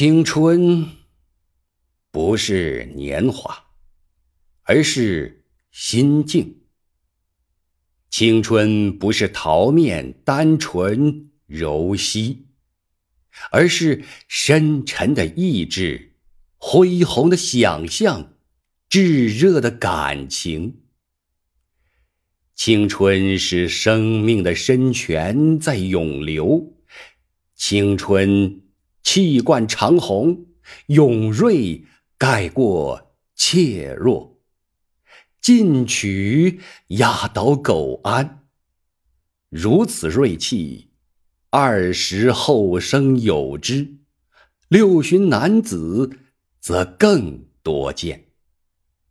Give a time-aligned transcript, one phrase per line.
[0.00, 0.90] 青春
[2.12, 3.64] 不是年华，
[4.62, 6.60] 而是心境；
[8.08, 12.46] 青春不是桃面单纯柔细，
[13.50, 16.12] 而是深沉的意志、
[16.58, 18.34] 恢宏的想象、
[18.88, 20.82] 炙热的感情。
[22.54, 26.76] 青春是生命的深泉在涌流，
[27.56, 28.67] 青春。
[29.10, 30.48] 气贯长虹，
[30.88, 31.82] 勇锐
[32.18, 34.38] 盖过怯弱，
[35.40, 38.44] 进取压倒苟安。
[39.48, 40.90] 如此锐气，
[41.48, 43.94] 二十后生有之，
[44.68, 46.18] 六旬男子
[46.60, 48.26] 则更多见。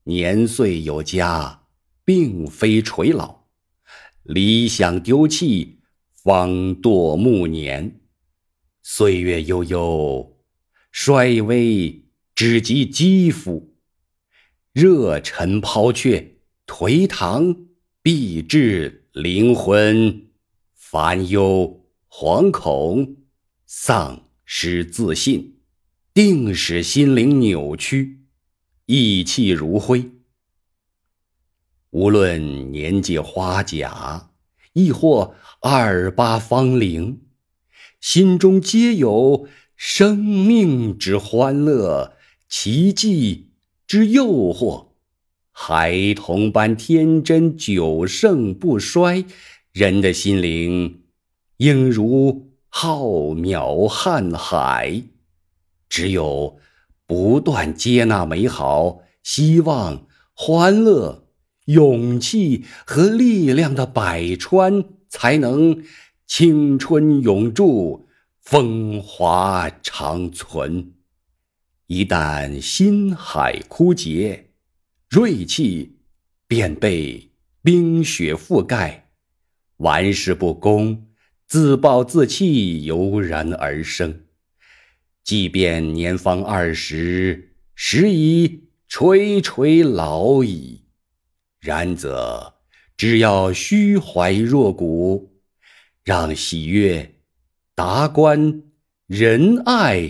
[0.04, 1.64] 年岁有加，
[2.06, 3.48] 并非垂老；
[4.22, 5.80] 理想丢弃，
[6.14, 8.00] 方堕暮年。
[8.90, 10.38] 岁月悠悠，
[10.94, 13.74] 衰微只及肌肤；
[14.72, 17.68] 热忱抛却，颓唐
[18.02, 20.30] 必致灵魂
[20.74, 23.18] 烦忧惶恐，
[23.66, 25.58] 丧失自信，
[26.14, 28.22] 定使心灵扭曲，
[28.86, 30.10] 意气如灰。
[31.90, 34.32] 无论年届花甲，
[34.72, 37.27] 亦或二八芳龄。
[38.00, 42.14] 心中皆有生命之欢乐，
[42.48, 43.50] 奇迹
[43.88, 44.90] 之诱惑，
[45.52, 49.26] 孩童般天真久盛不衰。
[49.72, 51.02] 人的心灵
[51.58, 55.04] 应如浩渺瀚海，
[55.90, 56.58] 只有
[57.06, 61.28] 不断接纳美好、希望、欢乐、
[61.66, 65.84] 勇气和力量的百川，才能。
[66.28, 68.10] 青春永驻，
[68.42, 70.94] 风华长存。
[71.88, 74.50] 一旦心海枯竭，
[75.10, 76.00] 锐气
[76.46, 77.32] 便被
[77.64, 79.10] 冰雪覆盖，
[79.78, 81.08] 玩世不恭、
[81.48, 84.26] 自暴自弃油然而生。
[85.24, 90.84] 即便年方二十，时已垂垂老矣，
[91.62, 92.56] 然则
[92.98, 95.37] 只要虚怀若谷。
[96.08, 97.16] 让喜悦、
[97.76, 98.64] 达观、
[99.08, 100.10] 仁爱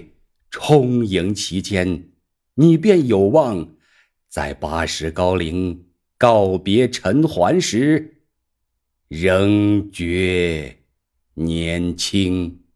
[0.52, 2.10] 充盈其间，
[2.54, 3.76] 你便有望
[4.28, 8.22] 在八十高龄告别尘寰时，
[9.08, 10.78] 仍觉
[11.34, 12.67] 年轻。